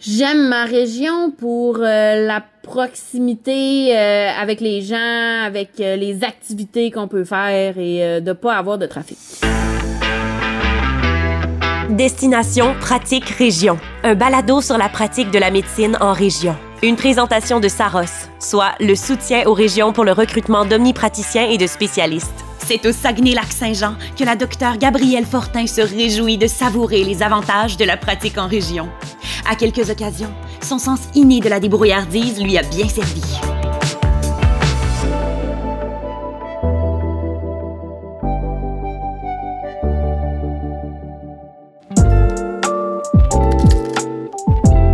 J'aime 0.00 0.48
ma 0.48 0.64
région 0.64 1.30
pour 1.30 1.76
euh, 1.78 2.26
la 2.26 2.42
proximité 2.62 3.96
euh, 3.96 4.28
avec 4.36 4.60
les 4.60 4.82
gens, 4.82 5.44
avec 5.44 5.80
euh, 5.80 5.94
les 5.94 6.24
activités 6.24 6.90
qu'on 6.90 7.06
peut 7.06 7.24
faire 7.24 7.78
et 7.78 8.20
de 8.20 8.32
pas 8.32 8.56
avoir 8.56 8.76
de 8.76 8.86
trafic. 8.86 9.16
Destination 11.90 12.74
Pratique 12.80 13.28
Région, 13.28 13.78
un 14.02 14.16
balado 14.16 14.60
sur 14.60 14.76
la 14.78 14.88
pratique 14.88 15.30
de 15.30 15.38
la 15.38 15.52
médecine 15.52 15.96
en 16.00 16.12
région. 16.12 16.56
Une 16.82 16.96
présentation 16.96 17.60
de 17.60 17.68
Saros, 17.68 18.28
soit 18.40 18.72
le 18.80 18.96
soutien 18.96 19.46
aux 19.46 19.54
régions 19.54 19.92
pour 19.92 20.04
le 20.04 20.12
recrutement 20.12 20.64
d'omnipraticiens 20.64 21.48
et 21.48 21.56
de 21.56 21.68
spécialistes. 21.68 22.44
C'est 22.66 22.84
au 22.86 22.92
Saguenay-Lac-Saint-Jean 22.92 23.94
que 24.18 24.24
la 24.24 24.36
docteure 24.36 24.78
Gabrielle 24.78 25.26
Fortin 25.26 25.66
se 25.66 25.82
réjouit 25.82 26.38
de 26.38 26.46
savourer 26.46 27.04
les 27.04 27.22
avantages 27.22 27.76
de 27.76 27.84
la 27.84 27.96
pratique 27.96 28.38
en 28.38 28.48
région. 28.48 28.88
À 29.46 29.56
quelques 29.56 29.90
occasions, 29.90 30.32
son 30.62 30.78
sens 30.78 31.00
inné 31.14 31.40
de 31.40 31.48
la 31.48 31.60
débrouillardise 31.60 32.42
lui 32.42 32.56
a 32.56 32.62
bien 32.62 32.88
servi. 32.88 33.20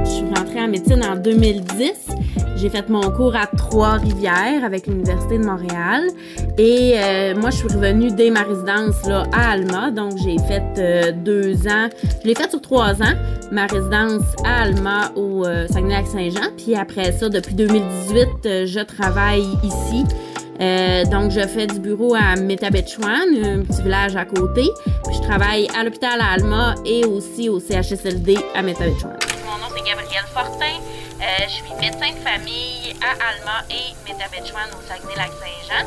Je 0.05 0.11
suis 0.11 0.35
rentrée 0.35 0.61
en 0.61 0.69
médecine 0.69 1.05
en 1.05 1.17
2010. 1.17 2.20
J'ai 2.61 2.69
fait 2.69 2.91
mon 2.91 3.11
cours 3.11 3.35
à 3.37 3.47
Trois-Rivières 3.47 4.65
avec 4.65 4.87
l'Université 4.87 5.39
de 5.39 5.45
Montréal. 5.45 6.03
Et 6.59 6.93
euh, 6.95 7.35
moi, 7.35 7.49
je 7.49 7.57
suis 7.57 7.69
revenue 7.69 8.11
dès 8.11 8.29
ma 8.29 8.43
résidence 8.43 9.07
là, 9.07 9.23
à 9.33 9.53
Alma. 9.53 9.91
Donc, 9.91 10.19
j'ai 10.19 10.37
fait 10.47 10.63
euh, 10.77 11.11
deux 11.11 11.67
ans. 11.67 11.89
Je 12.23 12.29
l'ai 12.29 12.35
fait 12.35 12.51
sur 12.51 12.61
trois 12.61 13.01
ans, 13.03 13.15
ma 13.51 13.65
résidence 13.65 14.25
à 14.45 14.65
Alma 14.65 15.11
au 15.17 15.47
euh, 15.47 15.67
Saguenay-Lac-Saint-Jean. 15.69 16.51
Puis 16.59 16.75
après 16.75 17.13
ça, 17.13 17.31
depuis 17.31 17.55
2018, 17.55 18.67
je 18.67 18.85
travaille 18.85 19.47
ici. 19.63 20.05
donc, 21.11 21.31
je 21.31 21.47
fais 21.47 21.67
du 21.67 21.81
bureau 21.81 22.15
à 22.15 22.37
Métabetchouan, 22.37 23.25
un 23.43 23.63
petit 23.63 23.81
village 23.81 24.17
à 24.17 24.27
côté. 24.27 24.69
Puis, 24.85 25.17
je 25.17 25.23
travaille 25.23 25.67
à 25.79 25.83
l'hôpital 25.83 26.21
à 26.21 26.35
Alma 26.35 26.75
et 26.85 27.07
aussi 27.07 27.49
au 27.49 27.59
CHSLD 27.59 28.37
à 28.55 28.61
Métabetchouan. 28.61 29.15
Mon 29.47 29.57
nom, 29.57 29.73
c'est 29.75 29.89
Gabrielle 29.89 30.27
Fortin. 30.35 31.00
Je 31.21 31.51
suis 31.51 31.75
médecin 31.81 32.11
de 32.13 32.21
famille 32.21 32.95
à 33.03 33.13
Alma 33.13 33.65
et 33.71 33.95
Métabetchouan 34.05 34.69
au 34.79 34.83
Saguenay-Lac-Saint-Jean. 34.87 35.87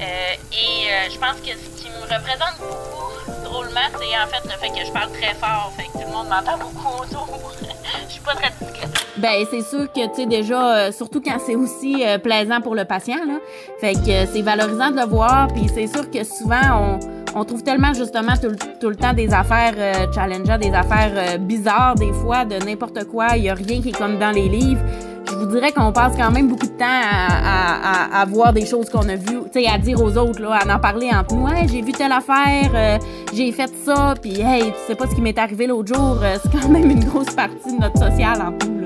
Euh, 0.00 0.34
et 0.52 0.92
euh, 0.92 1.10
je 1.12 1.18
pense 1.18 1.40
que 1.40 1.50
ce 1.50 1.82
qui 1.82 1.90
me 1.90 2.02
représente 2.02 2.58
beaucoup, 2.60 3.42
drôlement, 3.44 3.88
c'est 3.98 4.16
en 4.16 4.26
fait 4.28 4.44
le 4.44 4.58
fait 4.58 4.68
que 4.68 4.86
je 4.86 4.92
parle 4.92 5.10
très 5.12 5.34
fort. 5.34 5.72
Fait 5.76 5.84
que 5.84 5.92
tout 5.92 6.06
le 6.06 6.12
monde 6.12 6.28
m'entend 6.28 6.58
beaucoup 6.58 7.02
autour. 7.02 7.52
je 8.06 8.12
suis 8.12 8.20
pas 8.20 8.34
très 8.34 8.52
discrète. 8.60 9.06
Ben, 9.16 9.44
c'est 9.50 9.62
sûr 9.62 9.92
que, 9.92 10.06
tu 10.06 10.14
sais, 10.14 10.26
déjà, 10.26 10.76
euh, 10.76 10.92
surtout 10.92 11.20
quand 11.20 11.38
c'est 11.44 11.56
aussi 11.56 12.04
plaisant 12.22 12.60
pour 12.60 12.76
le 12.76 12.84
patient, 12.84 13.24
là. 13.26 13.38
Fait 13.80 13.94
que 13.94 14.32
c'est 14.32 14.42
valorisant 14.42 14.90
de 14.90 14.96
le 14.96 15.06
voir. 15.06 15.48
Puis 15.48 15.68
c'est 15.74 15.88
sûr 15.88 16.08
que 16.08 16.22
souvent, 16.22 17.00
on, 17.02 17.17
on 17.34 17.44
trouve 17.44 17.62
tellement, 17.62 17.92
justement, 17.94 18.34
tout, 18.40 18.54
tout 18.80 18.88
le 18.88 18.96
temps 18.96 19.12
des 19.12 19.32
affaires 19.32 19.74
challengeantes, 20.14 20.60
des 20.60 20.72
affaires 20.72 21.38
bizarres, 21.38 21.94
des 21.94 22.12
fois, 22.12 22.44
de 22.44 22.56
n'importe 22.64 23.04
quoi. 23.04 23.36
Il 23.36 23.44
y 23.44 23.48
a 23.48 23.54
rien 23.54 23.80
qui 23.80 23.90
est 23.90 23.98
comme 23.98 24.18
dans 24.18 24.30
les 24.30 24.48
livres 24.48 24.82
je 25.30 25.34
vous 25.36 25.46
dirais 25.46 25.72
qu'on 25.72 25.92
passe 25.92 26.16
quand 26.16 26.30
même 26.30 26.48
beaucoup 26.48 26.66
de 26.66 26.78
temps 26.78 26.84
à, 26.84 28.24
voir 28.26 28.52
des 28.52 28.66
choses 28.66 28.88
qu'on 28.90 29.08
a 29.08 29.16
vues, 29.16 29.42
tu 29.52 29.60
sais, 29.60 29.66
à 29.66 29.78
dire 29.78 30.00
aux 30.02 30.16
autres, 30.16 30.40
là, 30.40 30.58
à 30.66 30.74
en 30.74 30.78
parler 30.78 31.10
entre 31.12 31.34
nous. 31.34 31.48
Hey, 31.48 31.68
j'ai 31.68 31.82
vu 31.82 31.92
telle 31.92 32.12
affaire, 32.12 32.70
euh, 32.74 32.98
j'ai 33.32 33.52
fait 33.52 33.70
ça, 33.84 34.14
puis 34.20 34.40
hey, 34.40 34.64
tu 34.64 34.72
sais 34.86 34.94
pas 34.94 35.06
ce 35.06 35.14
qui 35.14 35.20
m'est 35.20 35.38
arrivé 35.38 35.66
l'autre 35.66 35.94
jour. 35.94 36.18
Euh, 36.22 36.36
c'est 36.42 36.50
quand 36.50 36.68
même 36.68 36.90
une 36.90 37.04
grosse 37.04 37.34
partie 37.34 37.74
de 37.74 37.80
notre 37.80 37.98
social 37.98 38.40
en 38.42 38.52
tout, 38.52 38.77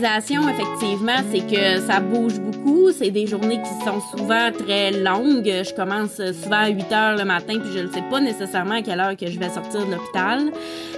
là. 0.00 0.18
l'hospitalisation, 0.18 0.48
effectivement, 0.48 1.16
c'est 1.32 1.46
que 1.46 1.86
ça 1.86 2.00
bouge 2.00 2.38
beaucoup. 2.38 2.90
C'est 2.92 3.10
des 3.10 3.26
journées 3.26 3.60
qui 3.60 3.84
sont 3.84 4.00
souvent 4.16 4.50
très 4.52 4.92
longues. 4.92 5.44
Je 5.44 5.74
commence 5.74 6.16
souvent 6.42 6.64
à 6.64 6.68
8 6.68 6.92
heures 6.92 7.16
le 7.16 7.24
matin, 7.24 7.58
puis 7.58 7.70
je 7.74 7.80
ne 7.80 7.90
sais 7.90 8.02
pas 8.10 8.20
nécessairement 8.20 8.76
à 8.76 8.82
quelle 8.82 9.00
heure 9.00 9.16
que 9.16 9.26
je 9.26 9.38
vais 9.38 9.48
sortir 9.48 9.86
de 9.86 9.92
l'hôpital. 9.92 10.52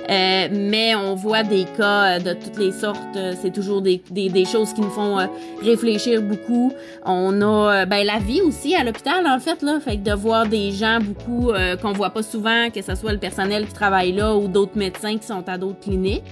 Euh, 0.09 0.49
mais 0.53 0.95
on 0.95 1.15
voit 1.15 1.43
des 1.43 1.65
cas 1.77 2.21
de 2.21 2.33
toutes 2.33 2.59
les 2.59 2.73
sortes. 2.73 3.19
C'est 3.43 3.53
toujours 3.53 3.83
des, 3.83 4.01
des, 4.11 4.45
choses 4.45 4.73
qui 4.73 4.81
nous 4.81 4.91
font 4.91 5.19
euh, 5.19 5.27
réfléchir 5.63 6.23
beaucoup. 6.23 6.73
On 7.05 7.41
a 7.43 7.83
euh, 7.83 7.87
ben, 7.87 8.07
la 8.07 8.19
vie 8.19 8.41
aussi 8.41 8.75
à 8.75 8.85
l'hôpital, 8.85 9.27
en 9.27 9.41
fait, 9.41 9.63
là. 9.63 9.81
Fait 9.81 9.97
que 9.97 10.03
de 10.03 10.13
voir 10.13 10.47
des 10.47 10.71
gens 10.71 10.99
beaucoup 11.01 11.53
qu'on 11.83 11.93
voit 11.93 12.11
pas 12.11 12.23
souvent, 12.23 12.71
que 12.71 12.83
ce 12.83 12.95
soit 12.95 13.13
le 13.13 13.19
personnel 13.19 13.67
qui 13.67 13.73
travaille 13.73 14.13
là 14.13 14.37
ou 14.37 14.49
d'autres 14.49 14.77
médecins 14.77 15.17
qui 15.19 15.27
sont 15.27 15.49
à 15.49 15.59
d'autres 15.59 15.81
cliniques. 15.81 16.23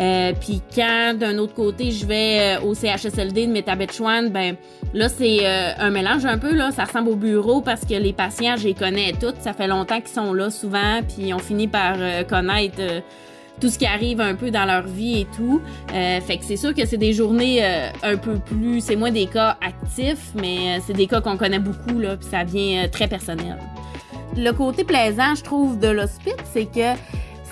Euh, 0.00 0.32
puis 0.38 0.62
quand 0.74 1.14
d'un 1.18 1.36
autre 1.36 1.52
côté 1.52 1.90
je 1.90 2.06
vais 2.06 2.56
euh, 2.58 2.62
au 2.62 2.74
CHSLD 2.74 3.46
de 3.46 3.52
Métabetchouan, 3.52 4.30
ben 4.30 4.56
là 4.94 5.10
c'est 5.10 5.40
euh, 5.42 5.72
un 5.78 5.90
mélange 5.90 6.24
un 6.24 6.38
peu 6.38 6.54
là, 6.54 6.70
ça 6.70 6.84
ressemble 6.84 7.10
au 7.10 7.16
bureau 7.16 7.60
parce 7.60 7.82
que 7.84 7.94
les 7.94 8.14
patients, 8.14 8.56
je 8.56 8.64
les 8.64 8.74
connais 8.74 9.12
toutes, 9.12 9.36
ça 9.40 9.52
fait 9.52 9.66
longtemps 9.66 10.00
qu'ils 10.00 10.08
sont 10.08 10.32
là 10.32 10.48
souvent, 10.48 11.00
puis 11.06 11.34
on 11.34 11.38
finit 11.38 11.68
par 11.68 11.98
connaître 12.28 12.80
tout 13.60 13.68
ce 13.68 13.78
qui 13.78 13.84
arrive 13.84 14.22
un 14.22 14.34
peu 14.34 14.50
dans 14.50 14.64
leur 14.64 14.86
vie 14.86 15.20
et 15.20 15.26
tout. 15.36 15.60
fait 15.88 16.38
que 16.38 16.44
c'est 16.44 16.56
sûr 16.56 16.74
que 16.74 16.86
c'est 16.86 16.96
des 16.96 17.12
journées 17.12 17.62
un 18.02 18.16
peu 18.16 18.36
plus, 18.38 18.80
c'est 18.80 18.96
moins 18.96 19.10
des 19.10 19.26
cas 19.26 19.58
actifs, 19.60 20.30
mais 20.34 20.80
c'est 20.86 20.94
des 20.94 21.06
cas 21.06 21.20
qu'on 21.20 21.36
connaît 21.36 21.58
beaucoup 21.58 21.98
là, 21.98 22.16
puis 22.16 22.26
ça 22.30 22.44
vient 22.44 22.88
très 22.88 23.06
personnel. 23.06 23.58
Le 24.36 24.52
côté 24.52 24.84
plaisant, 24.84 25.34
je 25.34 25.42
trouve, 25.42 25.78
de 25.78 25.88
l'hospice, 25.88 26.34
c'est 26.52 26.66
que 26.66 26.94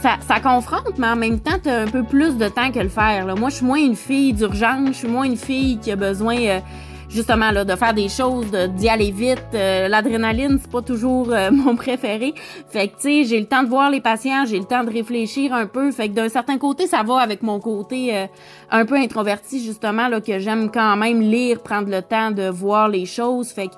ça, 0.00 0.41
confronte, 0.41 0.98
mais 0.98 1.09
en 1.09 1.16
même 1.16 1.41
temps, 1.41 1.59
tu 1.62 1.69
as 1.69 1.81
un 1.81 1.86
peu 1.86 2.03
plus 2.03 2.36
de 2.36 2.48
temps 2.48 2.70
que 2.70 2.78
le 2.78 2.88
faire. 2.88 3.26
Là. 3.26 3.34
Moi, 3.34 3.50
je 3.50 3.56
suis 3.56 3.66
moins 3.66 3.78
une 3.78 3.97
fille 3.97 4.32
d'urgence, 4.32 4.88
je 4.88 4.92
suis 4.92 5.09
moins 5.09 5.25
une 5.25 5.36
fille 5.36 5.78
qui 5.78 5.91
a 5.91 5.97
besoin 5.97 6.38
euh, 6.38 6.60
justement 7.09 7.50
là, 7.50 7.64
de 7.64 7.75
faire 7.75 7.94
des 7.94 8.09
choses, 8.09 8.47
d'y 8.76 8.88
aller 8.88 9.10
vite. 9.10 9.42
Euh, 9.54 9.88
l'adrénaline, 9.88 10.59
c'est 10.60 10.70
pas 10.70 10.82
toujours 10.82 11.32
euh, 11.32 11.50
mon 11.53 11.75
préféré. 11.75 12.34
Fait 12.69 12.88
que 12.88 12.97
tu 12.97 13.03
sais, 13.03 13.25
j'ai 13.25 13.41
le 13.41 13.47
temps 13.47 13.62
de 13.62 13.69
voir 13.69 13.91
les 13.91 14.00
patients, 14.00 14.44
j'ai 14.47 14.59
le 14.59 14.66
temps 14.66 14.84
de 14.84 14.91
réfléchir 14.91 15.53
un 15.53 15.66
peu. 15.66 15.91
Fait 15.91 16.09
que 16.09 16.15
d'un 16.15 16.28
certain 16.28 16.59
côté, 16.59 16.86
ça 16.86 17.03
va 17.03 17.19
avec 17.19 17.42
mon 17.42 17.59
côté 17.59 18.28
un 18.70 18.84
peu 18.84 18.94
introverti, 18.94 19.65
justement, 19.65 20.09
là, 20.09 20.20
que 20.20 20.38
j'aime 20.38 20.70
quand 20.70 20.97
même 20.97 21.20
lire, 21.20 21.60
prendre 21.60 21.91
le 21.91 22.03
temps 22.03 22.30
de 22.30 22.48
voir 22.48 22.88
les 22.88 23.06
choses. 23.06 23.50
Fait 23.50 23.69
que 23.69 23.75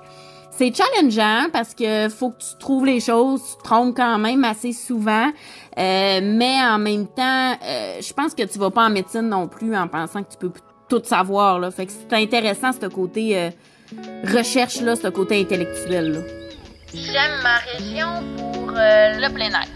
c'est 0.51 0.73
challengeant 0.75 1.49
parce 1.51 1.73
que 1.73 2.09
faut 2.09 2.31
que 2.31 2.39
tu 2.39 2.57
trouves 2.59 2.85
les 2.85 2.99
choses, 2.99 3.41
tu 3.51 3.57
te 3.57 3.63
trompes 3.63 3.95
quand 3.95 4.17
même 4.19 4.43
assez 4.43 4.73
souvent. 4.73 5.31
Euh, 5.77 6.19
mais 6.21 6.57
en 6.61 6.77
même 6.77 7.07
temps, 7.07 7.53
euh, 7.63 8.01
je 8.01 8.13
pense 8.13 8.35
que 8.35 8.43
tu 8.43 8.59
vas 8.59 8.69
pas 8.69 8.85
en 8.85 8.89
médecine 8.89 9.29
non 9.29 9.47
plus 9.47 9.75
en 9.75 9.87
pensant 9.87 10.23
que 10.23 10.31
tu 10.31 10.37
peux 10.37 10.51
tout 10.89 11.01
savoir. 11.03 11.59
Là. 11.59 11.71
Fait 11.71 11.85
que 11.85 11.91
c'est 11.91 12.15
intéressant 12.15 12.71
ce 12.73 12.87
côté 12.87 13.37
euh, 13.37 13.49
recherche, 14.25 14.81
là, 14.81 14.95
ce 14.95 15.07
côté 15.07 15.41
intellectuel. 15.41 16.11
Là. 16.11 16.19
J'aime 16.93 17.41
ma 17.41 17.57
région 17.57 18.09
pour 18.37 18.71
le 18.73 19.33
plein 19.33 19.49
air. 19.49 19.67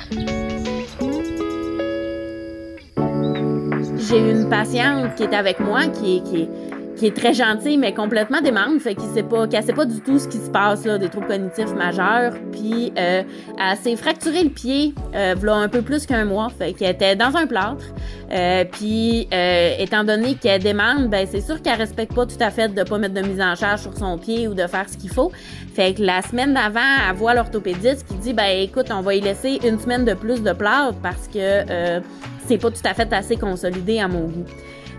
J'ai 3.98 4.20
une 4.20 4.50
patiente 4.50 5.16
qui 5.16 5.24
est 5.24 5.34
avec 5.34 5.60
moi 5.60 5.88
qui 5.88 6.18
est, 6.18 6.24
qui 6.24 6.42
est 6.42 6.75
qui 6.96 7.08
est 7.08 7.16
très 7.16 7.34
gentille, 7.34 7.78
mais 7.78 7.94
complètement 7.94 8.42
démente, 8.42 8.80
fait 8.80 8.96
qu'il 8.96 9.10
sait 9.10 9.24
pas, 9.24 9.48
qu'elle 9.48 9.64
sait 9.64 9.74
pas 9.74 9.86
du 9.86 10.00
tout 10.02 10.20
ce 10.20 10.28
qui 10.28 10.38
se 10.38 10.50
passe, 10.50 10.86
là, 10.86 10.98
des 10.98 11.10
troubles 11.10 11.28
cognitifs 11.28 11.74
majeurs. 11.74 12.34
Puis, 12.52 12.94
euh, 12.98 13.24
elle 13.60 13.78
s'est 13.78 13.96
fracturé 13.96 14.44
le 14.44 14.50
pied, 14.50 14.94
euh, 15.14 15.36
un 15.48 15.70
peu 15.70 15.82
plus 15.82 16.06
qu'un 16.06 16.26
mois, 16.26 16.50
fait 16.50 16.74
qu'elle 16.74 16.92
était 16.92 17.16
dans 17.16 17.36
un 17.36 17.48
plâtre. 17.48 17.86
Euh, 18.32 18.66
puis, 18.66 19.28
euh, 19.34 19.76
étant 19.80 20.04
donné 20.04 20.36
qu'elle 20.36 20.62
démente, 20.62 21.10
ben, 21.10 21.28
c'est 21.30 21.42
sûr 21.42 21.62
qu'elle 21.62 21.78
respecte 21.78 22.14
pas 22.14 22.26
tout 22.26 22.36
à 22.40 22.50
fait 22.50 22.74
de 22.74 22.84
pas 22.84 22.98
mettre 22.98 23.14
de 23.14 23.22
mise 23.22 23.42
en 23.42 23.56
charge 23.56 23.82
sur 23.82 23.98
son 23.98 24.18
pied 24.18 24.48
ou 24.48 24.54
de 24.54 24.66
faire 24.68 24.90
ce 24.90 24.98
qu'il 24.98 25.10
faut. 25.12 25.32
Fait 25.74 25.94
que 25.94 26.02
la 26.02 26.22
semaine 26.22 26.54
d'avant, 26.54 26.80
elle 27.10 27.16
voit 27.16 27.34
l'orthopédiste 27.34 28.08
qui 28.08 28.16
dit, 28.16 28.34
ben, 28.34 28.50
écoute, 28.62 28.88
on 28.92 29.02
va 29.02 29.16
y 29.16 29.22
laisser 29.22 29.60
une 29.66 29.80
semaine 29.80 30.06
de 30.06 30.14
plus 30.14 30.42
de 30.42 30.54
plâtre 30.54 30.98
parce 31.02 31.28
que, 31.28 31.38
euh, 31.38 32.00
c'est 32.48 32.58
pas 32.58 32.70
tout 32.70 32.82
à 32.86 32.94
fait 32.94 33.12
assez 33.12 33.38
consolidé 33.38 34.00
à 34.00 34.08
mon 34.08 34.26
goût. 34.26 34.46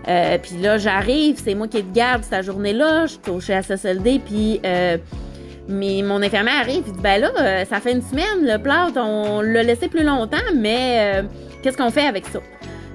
Euh, 0.07 0.37
puis 0.41 0.57
là, 0.61 0.77
j'arrive, 0.77 1.41
c'est 1.43 1.55
moi 1.55 1.67
qui 1.67 1.83
te 1.83 1.93
garde 1.93 2.23
cette 2.23 2.43
journée-là, 2.43 3.07
je 3.07 3.13
suis 3.13 3.31
au 3.31 3.41
SSLD, 3.41 4.21
puis 4.25 4.61
euh, 4.65 4.97
mon 5.67 6.21
infirmière 6.21 6.61
arrive, 6.61 6.83
il 6.87 6.93
dit 6.93 7.01
ben 7.01 7.19
là, 7.19 7.31
euh, 7.39 7.65
ça 7.65 7.79
fait 7.79 7.91
une 7.91 8.01
semaine, 8.01 8.41
le 8.41 8.57
plâtre, 8.57 8.97
on 8.97 9.41
l'a 9.41 9.63
laissé 9.63 9.87
plus 9.89 10.03
longtemps, 10.03 10.37
mais 10.55 11.21
euh, 11.21 11.23
qu'est-ce 11.61 11.77
qu'on 11.77 11.89
fait 11.89 12.07
avec 12.07 12.25
ça? 12.25 12.39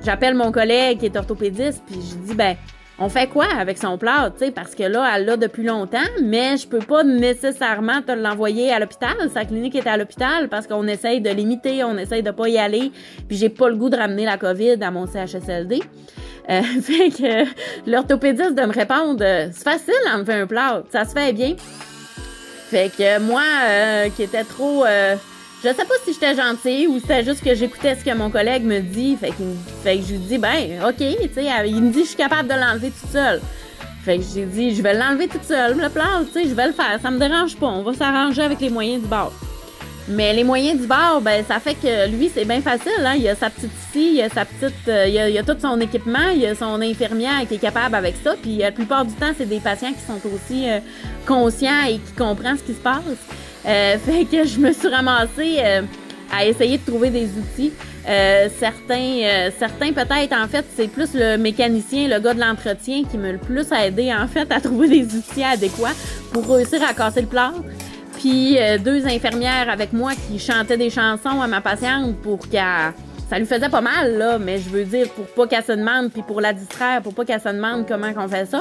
J'appelle 0.05 0.35
mon 0.35 0.51
collègue 0.51 0.99
qui 0.99 1.07
est 1.07 1.17
orthopédiste, 1.17 1.83
puis 1.87 1.97
je 2.01 2.17
dis 2.17 2.35
ben 2.35 2.57
on 2.99 3.09
fait 3.09 3.27
quoi 3.27 3.47
avec 3.59 3.79
son 3.79 3.99
plâtre, 3.99 4.37
tu 4.39 4.47
sais, 4.47 4.51
parce 4.51 4.75
que 4.75 4.85
là, 4.85 5.11
elle 5.15 5.25
l'a 5.25 5.37
depuis 5.37 5.65
longtemps, 5.65 5.99
mais 6.23 6.57
je 6.57 6.69
peux 6.69 6.79
pas 6.79 7.03
nécessairement 7.03 8.01
te 8.01 8.13
l'envoyer 8.13 8.71
à 8.71 8.79
l'hôpital. 8.79 9.13
Sa 9.33 9.45
clinique 9.45 9.75
est 9.75 9.87
à 9.87 9.97
l'hôpital 9.97 10.49
parce 10.49 10.67
qu'on 10.67 10.87
essaye 10.87 11.21
de 11.21 11.31
limiter, 11.31 11.83
on 11.85 11.97
essaye 11.99 12.23
de 12.23 12.31
pas 12.31 12.49
y 12.49 12.59
aller, 12.59 12.93
puis 13.29 13.37
j'ai 13.37 13.49
pas 13.49 13.69
le 13.69 13.77
goût 13.77 13.91
de 13.91 13.97
ramener 13.97 14.25
la 14.25 14.37
COVID 14.37 14.83
à 14.83 14.91
mon 14.91 15.07
CHSLD. 15.07 15.81
Euh, 16.51 16.63
fait 16.83 17.11
que 17.11 17.91
l'orthopédiste 17.91 18.55
de 18.55 18.63
me 18.63 18.73
répondre, 18.73 19.25
c'est 19.53 19.63
facile 19.65 19.95
d'enlever 20.07 20.35
un 20.35 20.47
plâtre, 20.47 20.87
ça 20.91 21.05
se 21.05 21.13
fait 21.13 21.33
bien. 21.33 21.55
Fait 22.71 22.91
que 22.97 23.19
moi, 23.19 23.43
euh, 23.65 24.09
qui 24.17 24.23
était 24.23 24.45
trop. 24.45 24.85
Euh, 24.85 25.17
je 25.63 25.69
sais 25.69 25.85
pas 25.85 25.95
si 26.05 26.13
j'étais 26.13 26.35
gentille 26.35 26.89
ou 26.89 26.99
c'était 26.99 27.23
juste 27.23 27.45
que 27.45 27.55
j'écoutais 27.55 27.95
ce 27.95 28.05
que 28.05 28.15
mon 28.15 28.31
collègue 28.31 28.65
me 28.65 28.81
dit. 28.81 29.17
Fait 29.17 29.29
que, 29.29 29.45
fait 29.85 29.99
que 29.99 30.05
je 30.05 30.13
lui 30.13 30.19
dis, 30.19 30.39
ben, 30.39 30.81
OK, 30.89 30.97
tu 30.97 31.35
sais, 31.35 31.47
il 31.67 31.83
me 31.83 31.93
dit, 31.93 32.01
je 32.01 32.09
suis 32.09 32.17
capable 32.17 32.49
de 32.49 32.55
l'enlever 32.55 32.91
toute 32.91 33.11
seule. 33.11 33.41
Fait 34.05 34.19
que 34.19 34.25
j'ai 34.35 34.45
dit, 34.47 34.75
je 34.75 34.83
vais 34.83 34.95
l'enlever 34.95 35.29
toute 35.29 35.45
seule, 35.45 35.79
le 35.79 35.89
plan, 35.89 36.25
tu 36.27 36.33
sais, 36.33 36.49
je 36.49 36.55
vais 36.55 36.67
le 36.67 36.73
faire, 36.73 36.99
ça 37.01 37.11
me 37.11 37.21
dérange 37.21 37.57
pas, 37.57 37.69
on 37.69 37.85
va 37.85 37.93
s'arranger 37.93 38.43
avec 38.43 38.59
les 38.61 38.71
moyens 38.71 39.01
du 39.01 39.07
bord. 39.07 39.33
Mais 40.09 40.33
les 40.33 40.43
moyens 40.43 40.81
du 40.81 40.87
bord, 40.87 41.21
ben, 41.21 41.45
ça 41.47 41.61
fait 41.61 41.75
que 41.75 42.09
lui, 42.11 42.31
c'est 42.33 42.45
bien 42.45 42.61
facile. 42.61 43.05
Hein? 43.05 43.15
Il 43.17 43.29
a 43.29 43.37
sa 43.37 43.51
petite 43.51 43.71
scie, 43.91 44.15
il 44.15 44.23
a 44.23 44.29
sa 44.29 44.45
petite. 44.45 44.89
Euh, 44.89 45.07
il, 45.07 45.39
a, 45.39 45.43
tout 45.43 45.57
son 45.61 45.81
équipement, 45.81 46.29
il 46.35 46.45
a 46.45 46.55
son 46.55 46.81
infirmière 46.81 47.47
qui 47.49 47.55
est 47.55 47.59
capable 47.59 47.95
avec 47.95 48.17
ça. 48.23 48.35
Puis 48.41 48.59
la 48.59 48.73
plupart 48.73 49.05
du 49.05 49.15
temps, 49.15 49.33
c'est 49.37 49.49
des 49.49 49.61
patients 49.61 49.93
qui 49.93 50.01
sont 50.01 50.21
aussi 50.35 50.69
euh, 50.69 50.81
conscients 51.27 51.85
et 51.89 51.99
qui 51.99 52.13
comprennent 52.17 52.59
ce 52.59 52.65
qui 52.65 52.75
se 52.75 52.81
passe. 52.81 53.03
Euh, 53.67 53.97
fait 54.05 54.25
que 54.25 54.45
je 54.45 54.59
me 54.59 54.73
suis 54.73 54.89
ramassée 54.89 55.61
à 56.33 56.47
essayer 56.47 56.79
de 56.79 56.85
trouver 56.85 57.11
des 57.11 57.27
outils. 57.27 57.73
certains, 58.59 59.51
certains 59.59 59.93
peut-être, 59.93 60.33
en 60.33 60.49
fait, 60.49 60.65
c'est 60.75 60.89
plus 60.89 61.15
le 61.15 61.37
mécanicien, 61.37 62.09
le 62.09 62.19
gars 62.19 62.35
de 62.35 62.41
l'entretien 62.41 63.05
qui 63.09 63.19
me 63.19 63.33
le 63.33 63.39
plus 63.39 63.71
aidé, 63.71 64.13
en 64.13 64.27
fait, 64.27 64.51
à 64.51 64.61
trouver 64.61 64.89
des 64.89 65.15
outils 65.15 65.45
adéquats 65.45 65.95
pour 66.33 66.49
réussir 66.49 66.81
à 66.83 66.95
casser 66.95 67.21
le 67.21 67.29
plâtre 67.29 67.61
puis 68.23 68.57
euh, 68.57 68.79
deux 68.79 69.05
infirmières 69.05 69.69
avec 69.69 69.93
moi 69.93 70.13
qui 70.15 70.39
chantaient 70.39 70.77
des 70.77 70.91
chansons 70.91 71.41
à 71.41 71.49
ma 71.49 71.61
patiente 71.61 72.17
pour 72.23 72.39
qu'elle 72.49 72.93
ça 73.29 73.37
lui 73.37 73.47
faisait 73.47 73.69
pas 73.69 73.81
mal 73.81 74.17
là, 74.17 74.39
mais 74.39 74.59
je 74.59 74.69
veux 74.69 74.85
dire 74.85 75.09
pour 75.09 75.27
pas 75.27 75.49
qu'elle 75.49 75.65
se 75.65 75.73
demande 75.73 76.13
puis 76.13 76.23
pour 76.23 76.41
la 76.41 76.53
distraire, 76.53 77.03
pour 77.03 77.15
pas 77.15 77.25
qu'elle 77.25 77.41
se 77.41 77.49
demande 77.49 77.85
comment 77.89 78.13
qu'on 78.13 78.29
fait 78.29 78.47
ça. 78.47 78.59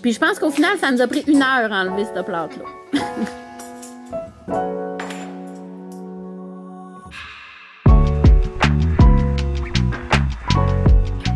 Puis 0.00 0.14
je 0.14 0.18
pense 0.18 0.38
qu'au 0.38 0.50
final 0.50 0.78
ça 0.80 0.90
nous 0.90 1.02
a 1.02 1.06
pris 1.06 1.22
une 1.26 1.42
heure 1.42 1.70
à 1.70 1.82
enlever 1.82 2.06
cette 2.06 2.24
plate 2.24 2.52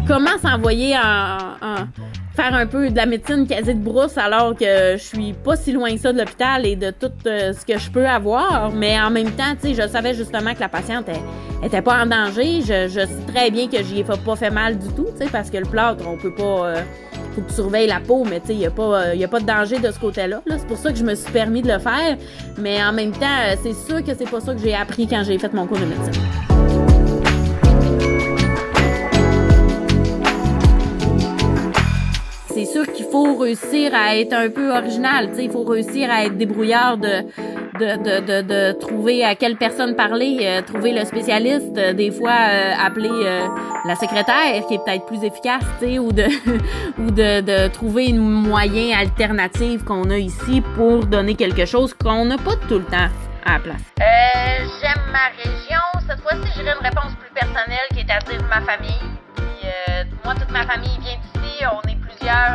Comment 0.08 0.38
s'envoyer 0.42 0.96
en 0.96 1.86
faire 2.38 2.54
un 2.54 2.66
peu 2.66 2.88
de 2.88 2.96
la 2.96 3.04
médecine 3.04 3.46
quasi 3.48 3.74
de 3.74 3.80
brousse 3.80 4.16
alors 4.16 4.54
que 4.54 4.92
je 4.92 5.02
suis 5.02 5.32
pas 5.32 5.56
si 5.56 5.72
loin 5.72 5.90
que 5.90 5.98
ça 5.98 6.12
de 6.12 6.18
l'hôpital 6.18 6.64
et 6.64 6.76
de 6.76 6.92
tout 6.92 7.10
euh, 7.26 7.52
ce 7.52 7.66
que 7.66 7.78
je 7.78 7.90
peux 7.90 8.06
avoir. 8.06 8.70
Mais 8.70 8.98
en 8.98 9.10
même 9.10 9.32
temps, 9.32 9.56
tu 9.60 9.74
sais, 9.74 9.82
je 9.82 9.88
savais 9.88 10.14
justement 10.14 10.54
que 10.54 10.60
la 10.60 10.68
patiente 10.68 11.06
était 11.64 11.82
pas 11.82 12.00
en 12.00 12.06
danger. 12.06 12.60
Je, 12.60 12.88
sais 12.88 13.32
très 13.34 13.50
bien 13.50 13.66
que 13.66 13.82
j'y 13.82 14.00
ai 14.00 14.04
pas 14.04 14.36
fait 14.36 14.50
mal 14.50 14.78
du 14.78 14.86
tout, 14.94 15.08
tu 15.18 15.24
sais, 15.24 15.30
parce 15.30 15.50
que 15.50 15.58
le 15.58 15.66
plâtre, 15.66 16.04
on 16.06 16.16
peut 16.16 16.34
pas. 16.34 16.68
Euh, 16.68 16.82
faut 17.34 17.40
que 17.42 17.48
tu 17.48 17.54
surveilles 17.54 17.88
la 17.88 18.00
peau, 18.00 18.24
mais 18.24 18.38
tu 18.40 18.46
sais, 18.46 18.52
il 18.54 18.60
n'y 18.60 18.66
a, 18.66 18.70
pas, 18.70 19.02
euh, 19.02 19.24
a 19.24 19.28
pas 19.28 19.40
de 19.40 19.46
danger 19.46 19.80
de 19.80 19.90
ce 19.90 19.98
côté-là. 19.98 20.40
c'est 20.48 20.66
pour 20.66 20.78
ça 20.78 20.92
que 20.92 20.98
je 20.98 21.04
me 21.04 21.16
suis 21.16 21.32
permis 21.32 21.60
de 21.60 21.72
le 21.72 21.80
faire. 21.80 22.16
Mais 22.56 22.82
en 22.82 22.92
même 22.92 23.12
temps, 23.12 23.26
c'est 23.62 23.74
sûr 23.74 24.04
que 24.04 24.14
c'est 24.16 24.30
pas 24.30 24.40
ça 24.40 24.54
que 24.54 24.60
j'ai 24.60 24.74
appris 24.74 25.08
quand 25.08 25.22
j'ai 25.24 25.38
fait 25.38 25.52
mon 25.52 25.66
cours 25.66 25.78
de 25.78 25.86
médecine. 25.86 26.47
Sûr 32.72 32.92
qu'il 32.92 33.06
faut 33.06 33.36
réussir 33.36 33.94
à 33.94 34.16
être 34.16 34.32
un 34.32 34.50
peu 34.50 34.70
original. 34.76 35.30
Il 35.38 35.50
faut 35.50 35.64
réussir 35.64 36.10
à 36.10 36.24
être 36.24 36.36
débrouillard 36.36 36.98
de, 36.98 37.24
de, 37.78 38.20
de, 38.20 38.42
de, 38.42 38.72
trouver 38.72 39.24
à 39.24 39.34
quelle 39.34 39.56
personne 39.56 39.94
parler, 39.94 40.38
euh, 40.42 40.62
trouver 40.62 40.92
le 40.92 41.04
spécialiste, 41.04 41.76
euh, 41.78 41.92
des 41.92 42.10
fois 42.10 42.30
euh, 42.30 42.72
appeler 42.84 43.08
la 43.84 43.94
secrétaire 43.94 44.66
qui 44.66 44.74
est 44.74 44.84
peut-être 44.84 45.06
plus 45.06 45.22
efficace, 45.24 45.64
ou 45.82 46.12
de 46.12 46.24
ou 46.98 47.10
de, 47.10 47.40
de 47.40 47.68
trouver 47.68 48.06
une 48.06 48.18
moyen 48.18 48.98
alternative 48.98 49.84
qu'on 49.84 50.10
a 50.10 50.18
ici 50.18 50.62
pour 50.76 51.06
donner 51.06 51.34
quelque 51.34 51.64
chose 51.64 51.94
qu'on 51.94 52.26
n'a 52.26 52.36
pas 52.36 52.56
tout 52.68 52.78
le 52.78 52.84
temps 52.84 53.08
à 53.44 53.54
la 53.54 53.58
place. 53.60 53.82
J'aime 54.80 55.04
ma 55.12 55.28
région. 55.36 55.82
Cette 56.08 56.20
fois-ci, 56.20 56.52
j'aurais 56.56 56.76
une 56.78 56.86
réponse 56.86 57.12
plus 57.20 57.32
personnelle 57.34 57.88
qui 57.92 58.00
est 58.00 58.10
à 58.10 58.18
dire 58.18 58.42
ma 58.48 58.60
famille. 58.60 59.08
Puis, 59.36 59.68
moi, 60.24 60.34
toute 60.34 60.50
ma 60.50 60.66
famille 60.66 60.98
vient 61.00 61.16
d'ici. 61.16 61.64
On 61.64 61.88
est 61.88 61.97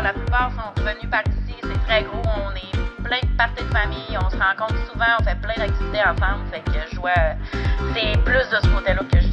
la 0.03 0.13
plupart 0.13 0.51
sont 0.51 0.81
revenus 0.81 1.09
par 1.09 1.21
ici. 1.27 1.55
C'est 1.61 1.85
très 1.87 2.03
gros. 2.03 2.21
On 2.25 2.55
est 2.55 3.03
plein 3.03 3.19
de 3.21 3.37
parties 3.37 3.63
de 3.63 3.73
famille. 3.73 4.17
On 4.17 4.29
se 4.29 4.37
rencontre 4.37 4.75
souvent. 4.91 5.05
On 5.19 5.23
fait 5.23 5.39
plein 5.41 5.55
d'activités 5.57 6.01
ensemble. 6.01 6.45
Fait 6.51 6.61
que 6.61 6.79
je 6.91 6.99
vois. 6.99 7.11
C'est 7.93 8.17
plus 8.23 8.49
de 8.49 8.57
ce 8.61 8.67
côté-là 8.67 9.01
que 9.11 9.19
je 9.19 9.32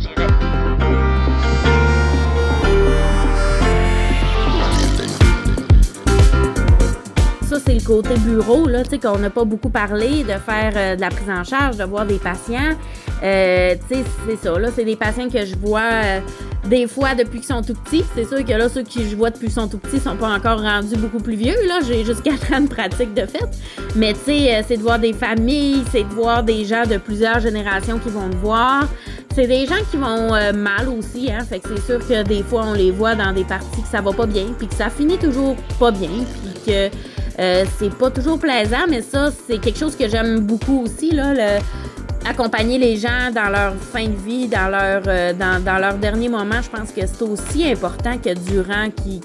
c'est 7.65 7.75
le 7.75 7.81
côté 7.81 8.15
bureau, 8.19 8.67
là, 8.67 8.83
tu 8.83 8.91
sais, 8.91 8.99
qu'on 8.99 9.19
n'a 9.19 9.31
pas 9.31 9.45
beaucoup 9.45 9.71
parlé, 9.71 10.23
de 10.25 10.33
faire 10.33 10.73
euh, 10.77 10.97
de 10.97 11.01
la 11.01 11.09
prise 11.09 11.31
en 11.31 11.45
charge, 11.45 11.77
de 11.77 11.85
voir 11.85 12.07
des 12.07 12.19
patients. 12.19 12.77
Euh, 13.23 13.75
tu 13.89 13.97
sais, 13.97 14.05
c'est 14.27 14.37
ça, 14.37 14.59
là, 14.59 14.69
c'est 14.75 14.85
des 14.85 14.97
patients 14.97 15.29
que 15.29 15.45
je 15.45 15.55
vois 15.57 15.81
euh, 15.81 16.21
des 16.69 16.87
fois 16.87 17.15
depuis 17.15 17.41
qu'ils 17.41 17.49
sont 17.49 17.63
tout 17.63 17.75
petits. 17.75 18.05
C'est 18.15 18.25
sûr 18.25 18.45
que 18.45 18.53
là, 18.53 18.69
ceux 18.69 18.83
que 18.83 19.03
je 19.03 19.15
vois 19.15 19.31
depuis 19.31 19.47
qu'ils 19.47 19.55
sont 19.55 19.69
tout 19.69 19.79
petits 19.79 20.01
sont 20.01 20.17
pas 20.17 20.29
encore 20.29 20.61
rendus 20.61 20.97
beaucoup 20.97 21.23
plus 21.23 21.37
vieux. 21.37 21.57
Là, 21.69 21.81
j'ai 21.87 22.05
juste 22.05 22.23
4 22.25 22.55
ans 22.55 22.61
de 22.63 22.69
pratique 22.69 23.15
de 23.15 23.27
fait. 23.27 23.49
Mais 23.95 24.15
tu 24.15 24.21
sais, 24.27 24.65
c'est 24.67 24.77
de 24.77 24.83
voir 24.83 24.99
des 24.99 25.13
familles, 25.13 25.85
c'est 25.91 26.05
de 26.05 26.15
voir 26.15 26.43
des 26.43 26.65
gens 26.65 26.85
de 26.85 26.97
plusieurs 26.97 27.41
générations 27.41 27.99
qui 27.99 28.09
vont 28.09 28.31
te 28.31 28.37
voir. 28.37 28.89
C'est 29.35 29.47
des 29.47 29.67
gens 29.67 29.77
qui 29.91 29.97
vont 29.97 30.33
mal 30.53 30.89
aussi, 30.89 31.31
hein. 31.31 31.45
Fait 31.49 31.61
que 31.61 31.69
c'est 31.69 31.87
sûr 31.87 31.99
que 32.01 32.25
des 32.25 32.43
fois, 32.43 32.65
on 32.67 32.73
les 32.73 32.91
voit 32.91 33.15
dans 33.15 33.33
des 33.33 33.45
parties 33.45 33.83
que 33.83 33.89
ça 33.89 34.01
va 34.01 34.13
pas 34.13 34.27
bien, 34.27 34.47
puis 34.59 34.67
que 34.67 34.75
ça 34.75 34.91
finit 34.91 35.19
toujours 35.19 35.55
pas 35.79 35.93
bien, 35.93 36.11
puis 36.43 36.53
que 36.67 36.91
euh, 37.39 37.65
c'est 37.79 37.95
pas 37.95 38.11
toujours 38.11 38.39
plaisant, 38.39 38.87
mais 38.89 39.03
ça, 39.03 39.31
c'est 39.47 39.59
quelque 39.59 39.79
chose 39.79 39.97
que 39.97 40.09
j'aime 40.09 40.41
beaucoup 40.41 40.83
aussi, 40.83 41.11
là. 41.13 41.35
Le, 41.35 41.61
accompagner 42.29 42.79
les 42.79 42.97
gens 42.97 43.31
dans 43.35 43.49
leur 43.49 43.75
fin 43.77 44.07
de 44.07 44.17
vie, 44.17 44.47
dans 44.47 44.69
leur, 44.69 45.03
euh, 45.07 45.33
dans, 45.33 45.63
dans 45.63 45.79
leur 45.79 45.95
dernier 45.95 46.29
moment, 46.29 46.61
je 46.63 46.69
pense 46.69 46.93
que 46.93 47.01
c'est 47.07 47.23
aussi 47.23 47.65
important 47.67 48.19
que 48.19 48.35
durant 48.35 48.91
qui, 48.91 49.21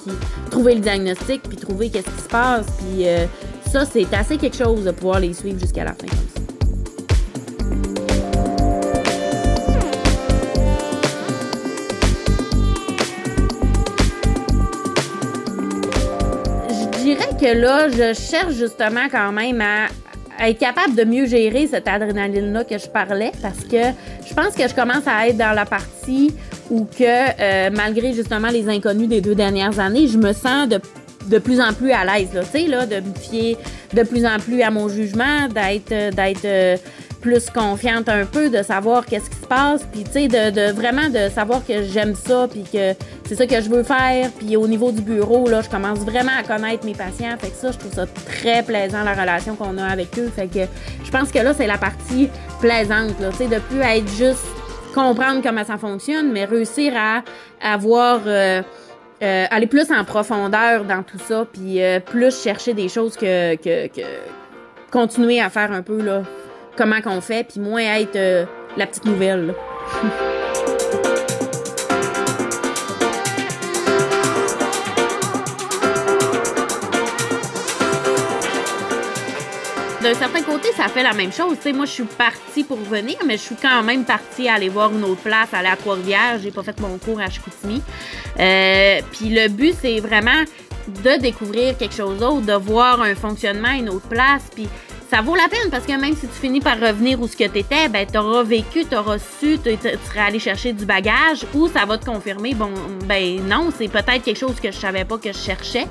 trouver 0.49 0.75
le 0.75 0.81
diagnostic 0.81 1.43
puis 1.43 1.57
trouver 1.57 1.89
qu'est-ce 1.89 2.09
qui 2.09 2.21
se 2.21 2.29
passe. 2.29 2.65
Puis 2.77 3.07
euh, 3.07 3.25
ça, 3.69 3.85
c'est 3.85 4.11
assez 4.13 4.37
quelque 4.37 4.57
chose 4.57 4.83
de 4.85 4.91
pouvoir 4.91 5.19
les 5.19 5.33
suivre 5.33 5.59
jusqu'à 5.59 5.83
la 5.83 5.93
fin. 5.93 6.07
Je 6.07 6.15
dirais 6.15 6.44
là, 17.53 17.89
je 17.89 18.13
cherche 18.13 18.53
justement 18.53 19.07
quand 19.11 19.31
même 19.31 19.61
à 19.61 19.87
être 20.47 20.59
capable 20.59 20.95
de 20.95 21.03
mieux 21.03 21.25
gérer 21.25 21.67
cette 21.67 21.87
adrénaline-là 21.87 22.63
que 22.63 22.77
je 22.77 22.87
parlais 22.87 23.31
parce 23.41 23.59
que 23.59 23.93
je 24.27 24.33
pense 24.33 24.55
que 24.55 24.67
je 24.67 24.73
commence 24.73 25.07
à 25.07 25.27
être 25.27 25.37
dans 25.37 25.53
la 25.53 25.65
partie 25.65 26.33
où 26.69 26.85
que, 26.85 27.03
euh, 27.03 27.69
malgré 27.73 28.13
justement 28.13 28.49
les 28.49 28.67
inconnus 28.67 29.07
des 29.07 29.21
deux 29.21 29.35
dernières 29.35 29.79
années, 29.79 30.07
je 30.07 30.17
me 30.17 30.33
sens 30.33 30.67
de, 30.67 30.79
de 31.27 31.37
plus 31.37 31.61
en 31.61 31.73
plus 31.73 31.91
à 31.91 32.03
l'aise, 32.03 32.29
tu 32.33 32.59
sais, 32.59 32.67
là, 32.67 32.85
de 32.85 32.95
me 32.95 33.13
fier 33.19 33.57
de 33.93 34.03
plus 34.03 34.25
en 34.25 34.39
plus 34.39 34.61
à 34.61 34.71
mon 34.71 34.89
jugement, 34.89 35.47
d'être, 35.47 36.13
d'être 36.15 36.45
euh, 36.45 36.77
plus 37.25 37.49
confiante 37.49 38.07
un 38.07 38.23
peu, 38.23 38.51
de 38.51 38.61
savoir 38.61 39.03
qu'est-ce 39.03 39.31
qui 39.31 39.37
se 39.37 39.47
passe, 39.47 39.83
puis 39.91 40.03
tu 40.03 40.11
sais, 40.11 40.27
de, 40.27 40.51
de, 40.51 40.71
vraiment 40.71 41.09
de 41.09 41.27
savoir 41.33 41.65
que 41.65 41.81
j'aime 41.81 42.13
ça, 42.13 42.47
puis 42.47 42.63
que 42.71 42.93
c'est 43.25 43.33
ça 43.33 43.47
que 43.47 43.59
je 43.61 43.67
veux 43.67 43.81
faire. 43.81 44.29
Puis 44.37 44.55
au 44.55 44.67
niveau 44.67 44.91
du 44.91 45.01
bureau, 45.01 45.49
là, 45.49 45.61
je 45.61 45.69
commence 45.69 46.01
vraiment 46.01 46.33
à 46.39 46.43
connaître 46.43 46.85
mes 46.85 46.93
patients. 46.93 47.35
Fait 47.39 47.49
que 47.49 47.55
ça, 47.55 47.71
je 47.71 47.79
trouve 47.79 47.93
ça 47.93 48.05
très 48.05 48.61
plaisant, 48.61 49.03
la 49.03 49.15
relation 49.15 49.55
qu'on 49.55 49.79
a 49.79 49.85
avec 49.85 50.19
eux. 50.19 50.29
Fait 50.35 50.45
que 50.45 50.71
je 51.03 51.09
pense 51.09 51.31
que 51.31 51.39
là, 51.39 51.55
c'est 51.55 51.65
la 51.65 51.79
partie 51.79 52.29
plaisante, 52.61 53.19
là, 53.19 53.31
tu 53.31 53.37
sais, 53.37 53.47
de 53.47 53.57
plus 53.57 53.81
être 53.81 54.07
juste 54.09 54.45
comprendre 54.93 55.41
comment 55.41 55.63
ça 55.63 55.79
fonctionne, 55.79 56.31
mais 56.31 56.45
réussir 56.45 56.93
à 56.95 57.23
avoir... 57.59 58.19
Euh, 58.27 58.61
euh, 59.23 59.45
aller 59.49 59.65
plus 59.65 59.89
en 59.91 60.03
profondeur 60.03 60.83
dans 60.83 61.01
tout 61.01 61.17
ça, 61.17 61.47
puis 61.51 61.81
euh, 61.81 62.01
plus 62.01 62.43
chercher 62.43 62.73
des 62.73 62.89
choses 62.89 63.15
que, 63.15 63.55
que, 63.55 63.87
que, 63.87 64.01
continuer 64.91 65.39
à 65.39 65.49
faire 65.49 65.71
un 65.71 65.81
peu 65.81 66.01
là, 66.01 66.23
comment 66.75 67.01
qu'on 67.01 67.21
fait, 67.21 67.47
puis 67.47 67.59
moins 67.59 67.81
être 67.81 68.15
euh, 68.15 68.45
la 68.77 68.87
petite 68.87 69.05
nouvelle. 69.05 69.53
D'un 80.05 80.13
certain 80.13 80.43
côté, 80.43 80.67
ça 80.77 80.87
fait 80.87 81.01
la 81.01 81.13
même 81.13 81.31
chose. 81.31 81.57
moi, 81.73 81.85
je 81.85 81.91
suis 81.91 82.03
partie 82.03 82.63
pour 82.63 82.77
venir, 82.77 83.15
mais 83.25 83.37
je 83.37 83.41
suis 83.41 83.55
quand 83.55 83.81
même 83.81 84.05
partie 84.05 84.47
aller 84.47 84.69
voir 84.69 84.91
une 84.91 85.03
autre 85.03 85.21
place, 85.21 85.51
aller 85.51 85.67
à 85.67 85.75
Trois-Rivières. 85.75 86.37
J'ai 86.43 86.51
pas 86.51 86.61
fait 86.61 86.79
mon 86.79 86.99
cours 86.99 87.19
à 87.19 87.27
Chicoutimi. 87.27 87.81
Euh, 88.39 89.01
Puis 89.11 89.29
le 89.29 89.47
but, 89.47 89.73
c'est 89.81 89.99
vraiment 90.01 90.43
de 90.87 91.19
découvrir 91.19 91.75
quelque 91.75 91.95
chose 91.95 92.19
d'autre, 92.19 92.41
de 92.41 92.53
voir 92.53 93.01
un 93.01 93.15
fonctionnement 93.15 93.69
à 93.69 93.77
une 93.77 93.89
autre 93.89 94.07
place. 94.07 94.43
Puis 94.53 94.69
ça 95.15 95.21
vaut 95.21 95.35
la 95.35 95.47
peine 95.47 95.71
parce 95.71 95.85
que 95.85 95.93
même 95.93 96.13
si 96.13 96.27
tu 96.27 96.33
finis 96.33 96.59
par 96.59 96.77
revenir 96.77 97.21
où 97.21 97.25
ce 97.25 97.37
que 97.37 97.45
tu 97.45 97.59
étais, 97.59 97.87
ben, 97.87 98.05
tu 98.05 98.17
auras 98.17 98.43
vécu, 98.43 98.83
tu 98.83 98.97
auras 98.97 99.17
su, 99.17 99.57
tu 99.63 99.69
serais 99.79 100.19
allé 100.19 100.39
chercher 100.39 100.73
du 100.73 100.85
bagage 100.85 101.45
ou 101.53 101.69
ça 101.69 101.85
va 101.85 101.97
te 101.97 102.03
confirmer, 102.03 102.53
bon, 102.53 102.71
ben 103.05 103.39
non, 103.47 103.69
c'est 103.77 103.87
peut-être 103.87 104.23
quelque 104.23 104.37
chose 104.37 104.59
que 104.59 104.73
je 104.73 104.77
savais 104.77 105.05
pas 105.05 105.17
que 105.17 105.31
je 105.31 105.37
cherchais. 105.37 105.85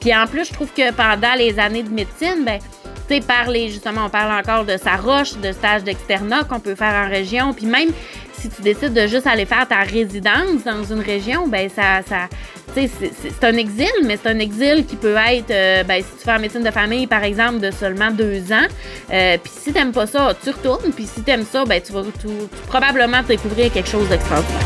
Puis 0.00 0.16
en 0.16 0.26
plus, 0.26 0.46
je 0.46 0.54
trouve 0.54 0.72
que 0.72 0.90
pendant 0.92 1.34
les 1.34 1.58
années 1.58 1.82
de 1.82 1.90
médecine, 1.90 2.46
ben, 2.46 2.60
tu 3.08 3.16
sais, 3.16 3.20
parler, 3.20 3.68
justement, 3.68 4.06
on 4.06 4.08
parle 4.08 4.32
encore 4.40 4.64
de 4.64 4.78
sa 4.78 4.96
roche, 4.96 5.36
de 5.36 5.52
stage 5.52 5.84
d'externat 5.84 6.44
qu'on 6.44 6.60
peut 6.60 6.74
faire 6.74 6.94
en 6.94 7.10
région, 7.10 7.52
puis 7.52 7.66
même 7.66 7.90
si 8.32 8.48
tu 8.48 8.62
décides 8.62 8.94
de 8.94 9.06
juste 9.06 9.26
aller 9.26 9.44
faire 9.44 9.68
ta 9.68 9.80
résidence 9.80 10.64
dans 10.64 10.82
une 10.82 11.02
région, 11.02 11.46
ben 11.46 11.68
ça 11.68 12.00
c'est 12.74 13.44
un 13.44 13.56
exil, 13.56 13.90
mais 14.04 14.18
c'est 14.22 14.30
un 14.30 14.38
exil 14.38 14.86
qui 14.86 14.96
peut 14.96 15.16
être, 15.16 15.50
euh, 15.50 15.84
ben, 15.84 16.02
si 16.02 16.18
tu 16.18 16.24
fais 16.24 16.32
en 16.32 16.38
médecine 16.38 16.62
de 16.62 16.70
famille, 16.70 17.06
par 17.06 17.22
exemple, 17.22 17.60
de 17.60 17.70
seulement 17.70 18.10
deux 18.10 18.52
ans. 18.52 18.66
Euh, 19.12 19.36
puis 19.42 19.52
si 19.54 19.72
t'aimes 19.72 19.92
pas 19.92 20.06
ça, 20.06 20.34
tu 20.42 20.50
retournes. 20.50 20.92
Puis 20.92 21.06
si 21.06 21.22
t'aimes 21.22 21.44
ça, 21.44 21.64
ben, 21.64 21.80
tu 21.80 21.92
vas 21.92 22.02
probablement 22.68 23.22
découvrir 23.22 23.72
quelque 23.72 23.88
chose 23.88 24.08
d'extraordinaire. 24.08 24.60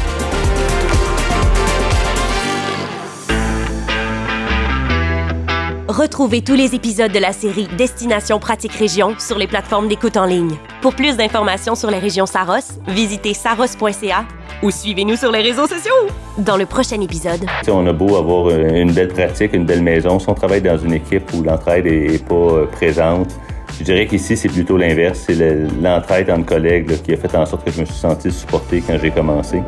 Retrouvez 5.88 6.42
tous 6.42 6.54
les 6.54 6.74
épisodes 6.74 7.10
de 7.10 7.18
la 7.18 7.32
série 7.32 7.68
Destination 7.78 8.38
Pratique 8.38 8.72
Région 8.72 9.14
sur 9.18 9.38
les 9.38 9.46
plateformes 9.46 9.88
d'écoute 9.88 10.16
en 10.16 10.26
ligne. 10.26 10.54
Pour 10.82 10.94
plus 10.94 11.16
d'informations 11.16 11.74
sur 11.74 11.90
les 11.90 11.98
régions 11.98 12.26
Saros, 12.26 12.80
visitez 12.86 13.32
saros.ca 13.32 14.26
ou 14.62 14.70
suivez-nous 14.70 15.16
sur 15.16 15.30
les 15.30 15.42
réseaux 15.42 15.66
sociaux. 15.66 15.92
Dans 16.38 16.56
le 16.56 16.66
prochain 16.66 17.00
épisode. 17.00 17.44
on 17.68 17.86
a 17.86 17.92
beau 17.92 18.16
avoir 18.16 18.50
une 18.50 18.92
belle 18.92 19.08
pratique, 19.08 19.52
une 19.54 19.66
belle 19.66 19.82
maison, 19.82 20.18
si 20.18 20.28
on 20.28 20.34
travaille 20.34 20.62
dans 20.62 20.78
une 20.78 20.94
équipe 20.94 21.32
où 21.34 21.42
l'entraide 21.42 21.86
n'est 21.86 22.18
pas 22.18 22.34
euh, 22.34 22.66
présente, 22.66 23.34
je 23.78 23.84
dirais 23.84 24.06
qu'ici, 24.06 24.36
c'est 24.36 24.48
plutôt 24.48 24.76
l'inverse. 24.76 25.24
C'est 25.26 25.36
l'entraide 25.80 26.30
entre 26.30 26.46
collègues 26.46 27.02
qui 27.02 27.12
a 27.12 27.16
fait 27.16 27.34
en 27.36 27.44
sorte 27.44 27.64
que 27.64 27.70
je 27.70 27.80
me 27.80 27.84
suis 27.84 27.94
senti 27.94 28.30
supporté 28.30 28.82
quand 28.86 28.96
j'ai 29.00 29.10
commencé. 29.10 29.60